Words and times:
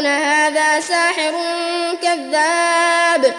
الكافرون 0.00 0.06
هذا 0.06 0.80
ساحر 0.80 1.32
كذاب. 2.02 3.34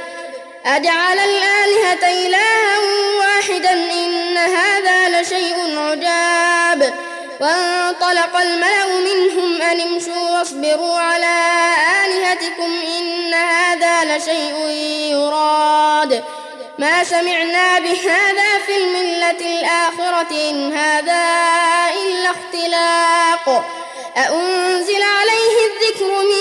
أجعل 0.66 1.20
الآلهة 1.20 2.28
إلها 2.28 2.80
واحدا 3.20 3.74
إن 3.74 4.38
هذا 4.38 5.22
لشيء 5.22 5.56
عجاب. 5.78 6.94
وانطلق 7.40 8.38
الملأ 8.38 8.86
منهم 8.86 9.62
أن 9.62 9.82
امشوا 9.82 10.30
واصبروا 10.30 10.98
على 10.98 11.36
آلهتكم 12.06 12.72
إن 12.98 13.34
هذا 13.34 14.18
لشيء 14.18 14.56
يراد. 15.12 16.24
ما 16.80 17.04
سمعنا 17.04 17.80
بهذا 17.80 18.50
في 18.66 18.78
الملة 18.78 19.60
الآخرة 19.60 20.32
إن 20.50 20.78
هذا 20.78 21.22
إلا 22.06 22.30
اختلاق. 22.30 23.66
أأنزل 24.18 25.02
عليه 25.02 25.56
الذكر 25.70 26.12
من 26.32 26.41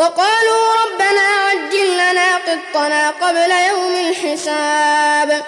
وقالوا 0.00 0.74
ربنا 0.84 1.20
عجل 1.20 1.94
لنا 1.94 2.36
قطنا 2.36 3.10
قبل 3.10 3.50
يوم 3.68 3.94
الحساب. 4.08 5.42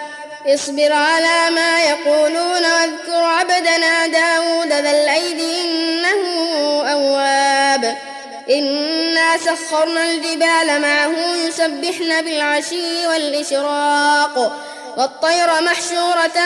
اصبر 0.47 0.92
على 0.92 1.50
ما 1.50 1.81
يقولون 1.81 2.64
واذكر 2.72 3.25
عبدنا 3.25 4.06
داود 4.06 4.69
ذا 4.69 4.91
الأيد 4.91 5.41
إنه 5.41 6.22
أواب. 6.93 7.99
إنا 8.50 9.38
سخرنا 9.38 10.04
الجبال 10.04 10.81
معه 10.81 11.15
يسبحن 11.48 12.22
بالعشي 12.22 13.06
والإشراق. 13.06 14.53
والطير 14.97 15.62
محشورة 15.62 16.38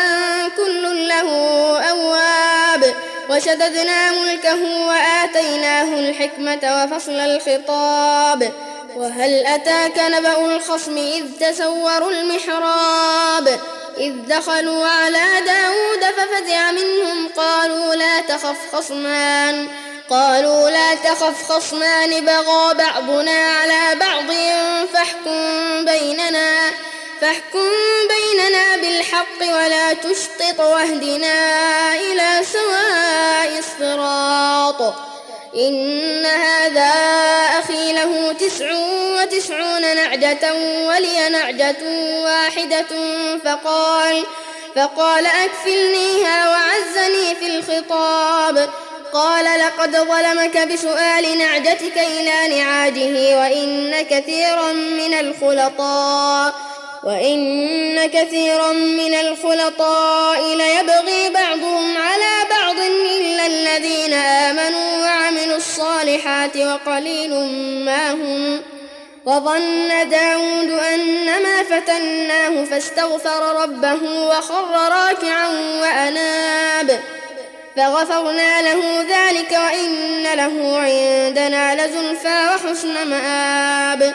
كل 0.57 1.09
له 1.09 1.29
أواب. 1.91 2.95
وشددنا 3.31 4.13
ملكه 4.13 4.87
وآتيناه 4.89 5.99
الحكمة 5.99 6.85
وفصل 6.85 7.13
الخطاب. 7.13 8.53
وهل 8.97 9.47
أتاك 9.47 9.99
نبأ 9.99 10.57
الخصم 10.57 10.97
إذ 10.97 11.25
تسوروا 11.41 12.11
المحراب؟ 12.11 13.61
إذ 13.99 14.13
دخلوا 14.29 14.87
على 14.87 15.25
داود 15.47 16.15
ففزع 16.17 16.71
منهم 16.71 17.29
قالوا 17.37 17.95
لا 17.95 18.21
تخف 18.21 18.77
خصمان. 18.77 19.69
قالوا 20.11 20.71
لا 20.71 20.95
تخف 20.95 21.53
خصمان 21.53 22.25
بغى 22.25 22.75
بعضنا 22.75 23.51
على 23.51 23.95
بعض 24.01 24.27
فاحكم 24.93 25.85
بيننا 25.85 26.71
فاحكم 27.21 27.71
بيننا 28.09 28.16
بالحق 28.87 29.41
ولا 29.41 29.93
تشطط 29.93 30.61
واهدنا 30.61 31.95
إلى 31.95 32.45
سواء 32.53 33.59
الصراط. 33.59 34.95
إن 35.57 36.27
هذا 36.27 36.93
أخي 37.59 37.93
له 37.93 38.33
تسع 38.33 38.67
وتسعون 39.17 39.97
نعجة 39.97 40.55
ولي 40.89 41.29
نعجة 41.29 41.77
واحدة 42.25 42.87
فقال 43.45 44.25
فقال 44.77 45.27
أكفلنيها 45.27 46.51
وعزني 46.51 47.35
في 47.35 47.47
الخطاب. 47.47 48.71
قال 49.13 49.45
لقد 49.61 49.97
ظلمك 49.97 50.59
بسؤال 50.59 51.39
نعجتك 51.39 51.99
إلى 51.99 52.59
نعاجه 52.59 53.39
وإن 53.39 54.03
كثيرا 54.11 54.73
من 54.73 55.15
الخلطاء. 55.15 56.66
وإن 57.07 58.07
كثيرا 58.07 58.73
من 58.73 59.15
الخلطاء 59.15 60.41
ليبغي 60.57 61.31
بعضهم 61.31 61.97
على 61.97 62.49
بعض 62.51 62.77
إلا 63.21 63.47
الذين 63.47 64.13
آمنوا 64.13 65.03
وعملوا 65.03 65.57
الصالحات 65.57 66.57
وقليل 66.57 67.31
ما 67.85 68.13
هم 68.13 68.63
وظن 69.25 70.09
داود 70.09 70.71
أنما 70.95 71.63
فتناه 71.63 72.65
فاستغفر 72.65 73.63
ربه 73.63 74.27
وخر 74.29 74.73
راكعا 74.73 75.49
وأناب 75.81 77.01
فغفرنا 77.77 78.63
له 78.63 79.01
ذلك 79.01 79.53
وإن 79.53 80.23
له 80.23 80.79
عندنا 80.79 81.87
لزلفى 81.87 82.49
وحسن 82.55 83.09
مآب 83.09 84.15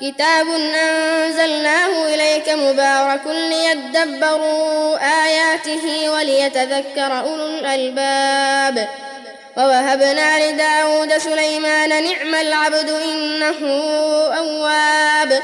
كتاب 0.00 0.48
أنزلناه 0.48 2.06
إليك 2.14 2.48
مبارك 2.48 3.20
ليدبروا 3.26 4.98
آياته 5.24 6.10
وليتذكر 6.10 7.20
أولو 7.20 7.46
الألباب. 7.46 8.88
ووهبنا 9.56 10.50
لداود 10.50 11.18
سليمان 11.18 11.88
نعم 11.88 12.34
العبد 12.34 12.90
إنه 12.90 13.58
أواب. 14.36 15.42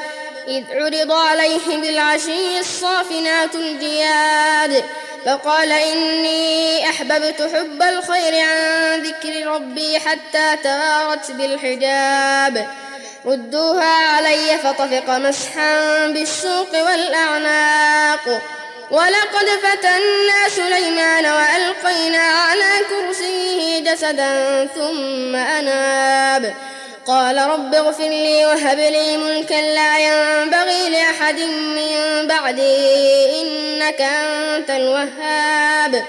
إذ 0.48 0.64
عرض 0.70 1.12
عليه 1.12 1.76
بالعشي 1.76 2.60
الصافنات 2.60 3.54
الجياد. 3.54 4.84
فقال 5.26 5.72
إني 5.72 6.88
أحببت 6.88 7.50
حب 7.54 7.82
الخير 7.82 8.44
عن 8.44 9.02
ذكر 9.02 9.46
ربي 9.46 9.98
حتى 9.98 10.56
توارت 10.62 11.30
بالحجاب. 11.30 12.66
ردوها 13.26 14.16
علي 14.16 14.58
فطفق 14.58 15.10
مسحا 15.10 16.06
بالسوق 16.06 16.72
والأعناق. 16.72 18.40
ولقد 18.90 19.46
فتنا 19.62 20.48
سليمان 20.48 21.26
وألقينا 21.26 22.18
على 22.18 22.72
كرسيه 22.90 23.78
جسدا 23.92 24.66
ثم 24.74 25.36
أناب. 25.36 26.54
قال 27.06 27.38
رب 27.38 27.74
اغفر 27.74 28.08
لي 28.08 28.46
وهب 28.46 28.78
لي 28.78 29.16
ملكا 29.16 29.54
لا 29.54 29.98
ينبغي 29.98 30.88
لأحد 30.90 31.40
من 31.40 32.26
بعدي 32.28 33.42
إنك 33.42 34.00
أنت 34.00 34.70
الوهاب. 34.70 36.04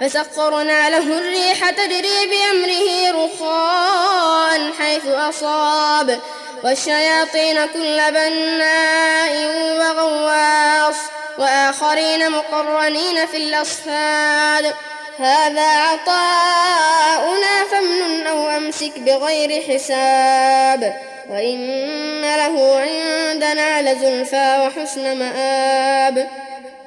فسخرنا 0.00 0.90
له 0.90 1.18
الريح 1.18 1.70
تجري 1.70 2.26
بأمره 2.30 3.24
رخاء 3.24 4.72
حيث 4.78 5.06
أصاب. 5.06 6.20
والشياطين 6.64 7.66
كل 7.66 8.00
بناء 8.10 9.46
وغواص 9.78 10.96
وآخرين 11.38 12.30
مقرنين 12.30 13.26
في 13.26 13.36
الأصفاد. 13.36 14.74
هذا 15.18 15.66
عطاؤنا 15.66 17.64
فامنن 17.70 18.26
أو 18.26 18.48
أمسك 18.48 18.98
بغير 18.98 19.62
حساب. 19.62 20.96
وإن 21.30 22.20
له 22.20 22.80
عندنا 22.80 23.92
لزلفى 23.92 24.58
وحسن 24.66 25.18
مآب. 25.18 26.28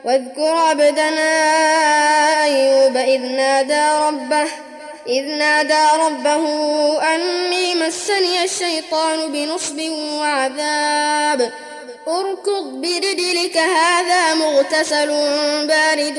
واذكر 0.03 0.55
عبدنا 0.57 1.33
أيوب 2.43 2.97
إذ 2.97 3.21
نادى 3.21 4.07
ربه 4.07 4.47
إذ 5.11 5.23
نادى 5.23 6.03
ربه 6.05 6.43
أني 7.15 7.75
مسني 7.75 8.43
الشيطان 8.43 9.31
بنصب 9.31 9.79
وعذاب. 10.19 11.51
اركض 12.07 12.63
برجلك 12.63 13.57
هذا 13.57 14.33
مغتسل 14.33 15.07
بارد 15.67 16.17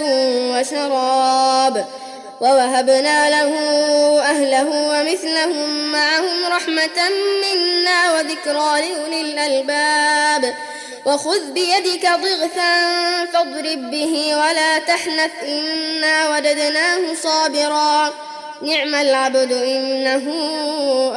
وشراب. 0.53 1.87
ووهبنا 2.41 3.31
له 3.31 3.53
أهله 4.21 4.69
ومثلهم 4.69 5.93
معهم 5.93 6.53
رحمة 6.53 7.11
منا 7.43 8.13
وذكرى 8.13 8.89
لأولي 8.89 9.21
الألباب. 9.21 10.55
وخذ 11.07 11.53
بيدك 11.53 12.03
ضغثا 12.03 12.75
فاضرب 13.33 13.91
به 13.91 14.37
ولا 14.37 14.79
تحنث 14.79 15.31
إنا 15.43 16.29
وجدناه 16.29 17.15
صابرا. 17.23 18.13
نعم 18.63 18.95
العبد 18.95 19.53
إنه 19.53 20.33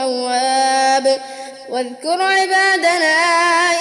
أواب. 0.01 1.21
واذكر 1.69 2.21
عبادنا 2.21 3.15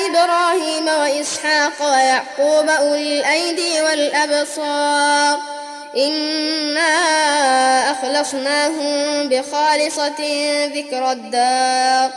إبراهيم 0.06 0.88
وإسحاق 0.88 1.72
ويعقوب 1.80 2.68
أولي 2.68 3.20
الأيدي 3.20 3.82
والأبصار. 3.82 5.38
إنا 5.96 6.90
أخلصناهم 7.90 9.28
بخالصة 9.28 10.20
ذكر 10.66 11.12
الدار. 11.12 12.10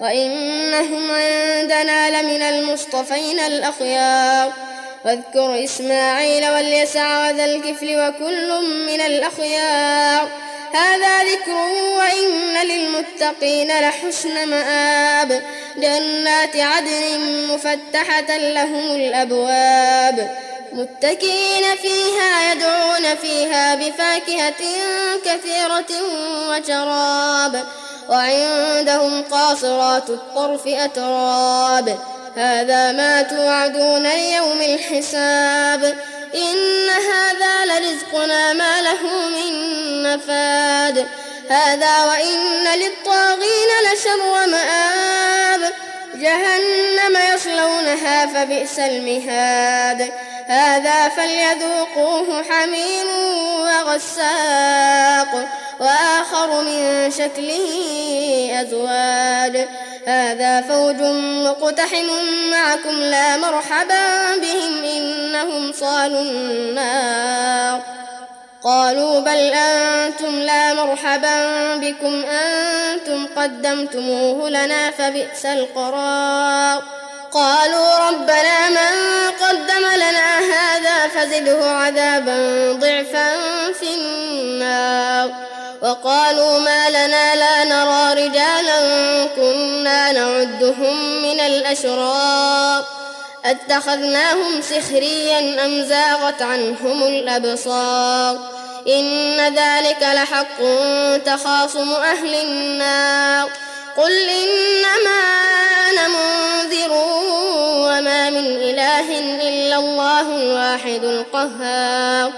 وإنهم 0.00 1.10
عندنا 1.10 2.22
لمن 2.22 2.42
المصطفين 2.42 3.40
الأخيار. 3.40 4.52
واذكر 5.04 5.64
إسماعيل 5.64 6.50
واليسع 6.50 7.28
وذا 7.28 7.44
الكفل 7.44 8.00
وكل 8.00 8.64
من 8.86 9.00
الأخيار. 9.00 10.47
هذا 10.72 11.24
ذكر 11.24 11.56
وإن 11.98 12.66
للمتقين 12.66 13.80
لحسن 13.80 14.48
مآب. 14.48 15.42
جنات 15.76 16.56
عدن 16.56 17.20
مفتحة 17.48 18.36
لهم 18.36 18.94
الأبواب. 18.96 20.36
متكئين 20.72 21.76
فيها 21.82 22.52
يدعون 22.52 23.16
فيها 23.22 23.74
بفاكهة 23.74 24.62
كثيرة 25.24 26.02
وشراب. 26.50 27.64
وعندهم 28.08 29.22
قاصرات 29.22 30.10
الطرف 30.10 30.66
أتراب. 30.66 31.98
هذا 32.36 32.92
ما 32.92 33.22
توعدون 33.22 34.02
ليوم 34.02 34.60
الحساب. 34.60 35.98
إن 36.34 36.88
هذا 36.88 37.64
لرزقنا 37.64 38.52
ما 38.52 38.82
له 38.82 39.02
من 39.28 39.67
نفاد. 40.14 41.06
هذا 41.50 42.04
وإن 42.04 42.64
للطاغين 42.78 43.70
لشر 43.92 44.46
مآب 44.46 45.72
جهنم 46.14 47.18
يصلونها 47.34 48.26
فبئس 48.26 48.78
المهاد. 48.78 50.12
هذا 50.46 51.08
فليذوقوه 51.08 52.42
حميم 52.50 53.06
وغساق 53.60 55.48
وآخر 55.80 56.62
من 56.62 57.10
شكله 57.10 57.68
أزواج 58.60 59.68
هذا 60.06 60.60
فوج 60.60 60.96
مقتحم 61.46 62.06
معكم 62.50 63.00
لا 63.00 63.36
مرحبا 63.36 64.36
بهم 64.36 64.84
إنهم 64.84 65.72
صالوا 65.72 66.22
النار. 66.22 67.97
قالوا 68.64 69.20
بل 69.20 69.52
أنتم 69.54 70.40
لا 70.40 70.74
مرحبا 70.74 71.76
بكم 71.76 72.24
أنتم 72.24 73.26
قدمتموه 73.36 74.50
لنا 74.50 74.90
فبئس 74.90 75.46
القرار. 75.46 76.82
قالوا 77.32 77.98
ربنا 78.08 78.68
من 78.68 79.30
قدم 79.40 79.86
لنا 79.94 80.38
هذا 80.38 81.08
فزده 81.08 81.70
عذابا 81.70 82.72
ضعفا 82.72 83.32
في 83.72 83.94
النار. 83.94 85.30
وقالوا 85.82 86.58
ما 86.58 86.90
لنا 86.90 87.36
لا 87.36 87.64
نرى 87.64 88.26
رجالا 88.26 88.78
كنا 89.36 90.12
نعدهم 90.12 91.22
من 91.22 91.40
الأشرار. 91.40 92.84
أتخذناهم 93.50 94.62
سخريا 94.62 95.64
أم 95.64 95.82
زاغت 95.82 96.42
عنهم 96.42 97.02
الأبصار 97.02 98.38
إن 98.88 99.36
ذلك 99.54 100.02
لحق 100.02 100.58
تخاصم 101.24 101.90
أهل 101.92 102.34
النار 102.34 103.50
قل 103.96 104.12
إنما 104.12 105.20
أنا 105.90 106.08
منذر 106.08 106.92
وما 107.88 108.30
من 108.30 108.46
إله 108.46 109.18
إلا 109.48 109.76
الله 109.76 110.20
الواحد 110.20 111.04
القهار 111.04 112.32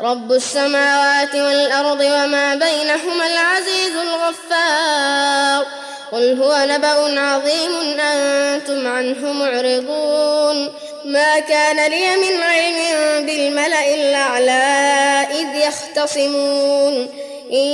رب 0.00 0.32
السماوات 0.32 1.34
والأرض 1.34 2.00
وما 2.00 2.54
بينهما 2.54 3.26
العزيز 3.26 3.96
الغفار 3.96 5.83
قل 6.14 6.42
هو 6.42 6.66
نبأ 6.68 7.20
عظيم 7.20 8.00
أنتم 8.00 8.86
عنه 8.86 9.32
معرضون. 9.32 10.72
ما 11.04 11.38
كان 11.38 11.90
لي 11.90 12.16
من 12.16 12.42
علم 12.42 13.26
بالملأ 13.26 13.94
الأعلى 13.94 15.26
إذ 15.30 15.68
يختصمون. 15.68 17.08
إن 17.52 17.66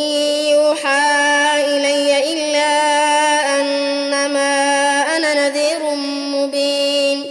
يوحى 0.50 1.00
إلي 1.66 2.32
إلا 2.32 2.70
أنما 3.60 4.52
أنا 5.16 5.48
نذير 5.48 5.90
مبين. 6.34 7.24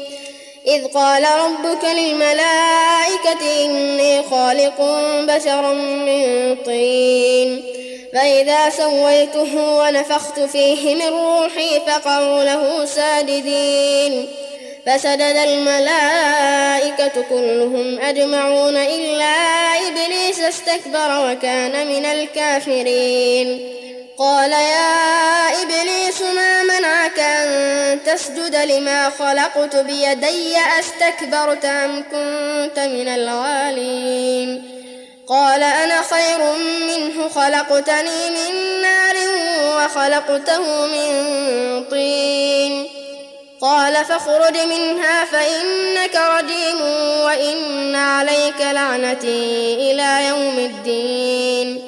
إذ 0.67 0.85
قال 0.85 1.23
ربك 1.23 1.85
للملائكة 1.85 3.65
إني 3.65 4.23
خالق 4.23 4.81
بشرا 5.21 5.73
من 5.73 6.55
طين. 6.65 7.78
فإذا 8.13 8.69
سويته 8.69 9.77
ونفخت 9.77 10.39
فيه 10.39 10.95
من 10.95 11.07
روحي 11.07 11.79
فقعوا 11.87 12.43
له 12.43 12.85
ساجدين. 12.85 14.27
فسجد 14.85 15.37
الملائكة 15.47 17.21
كلهم 17.29 17.99
أجمعون 17.99 18.77
إلا 18.77 19.35
إبليس 19.87 20.39
استكبر 20.39 21.31
وكان 21.31 21.87
من 21.87 22.05
الكافرين. 22.05 23.75
قال 24.17 24.51
يا 24.51 25.47
إبليس 25.61 26.21
ما 26.21 26.63
منعك 26.63 27.19
أن 27.19 27.99
تسجد 28.05 28.55
لما 28.55 29.09
خلقت 29.09 29.75
بيدي؟ 29.75 30.57
أستكبرت 30.79 31.65
أم 31.65 32.03
كنت 32.03 32.79
من 32.79 33.07
الغالين؟ 33.07 34.78
قال 35.29 35.63
أنا 35.63 36.01
خير 36.01 36.37
منه 36.87 37.29
خلقتني 37.29 38.29
من 38.29 38.81
نار 38.81 39.15
وخلقته 39.77 40.85
من 40.85 41.09
طين. 41.91 42.87
قال 43.61 44.05
فاخرج 44.05 44.57
منها 44.57 45.25
فإنك 45.25 46.15
رجيم 46.15 46.81
وإن 47.25 47.95
عليك 47.95 48.61
لعنتي 48.61 49.73
إلى 49.91 50.27
يوم 50.27 50.59
الدين. 50.59 51.81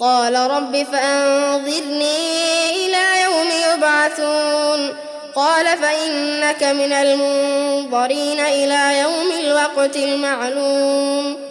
قال 0.00 0.34
رب 0.34 0.86
فأنظرني 0.92 2.70
إلى 2.70 3.22
يوم 3.24 3.48
يبعثون. 3.72 4.96
قال 5.36 5.66
فإنك 5.66 6.62
من 6.62 6.92
المنظرين 6.92 8.40
إلى 8.40 9.00
يوم 9.00 9.32
الوقت 9.40 9.96
المعلوم. 9.96 11.45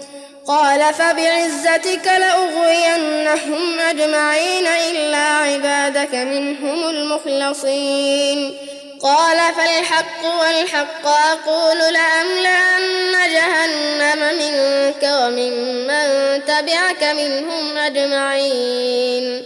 قال 0.48 0.94
فبعزتك 0.94 2.08
لأغوينهم 2.08 3.80
أجمعين 3.80 4.68
إلا 4.68 5.18
عبادك 5.18 6.16
منهم 6.16 6.90
المخلصين. 6.90 8.58
قال 9.02 9.38
فالحق 9.38 10.40
والحق 10.40 11.08
أقول 11.08 11.78
لأملأن 11.78 13.12
جهنم 13.34 14.20
منك 14.40 15.04
وممن 15.04 15.88
من 15.88 16.46
تبعك 16.46 17.04
منهم 17.04 17.78
أجمعين. 17.78 19.44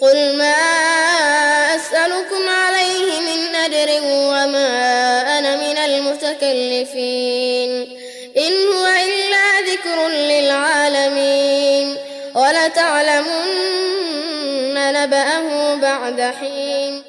قل 0.00 0.36
ما 0.38 0.54
أسألكم 1.76 2.48
عليه 2.48 3.20
من 3.20 3.54
أجر 3.54 4.02
وما 4.02 5.38
أنا 5.38 5.56
من 5.56 5.78
المتكلفين. 5.78 7.47
ذكر 10.48 10.54
للعالمين 10.54 11.96
ولتعلمن 12.34 13.24
نبأه 14.92 15.74
بعد 15.74 16.20
حين 16.20 17.02